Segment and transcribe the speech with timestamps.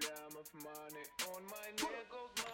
[0.00, 2.49] problem of money on my niggas.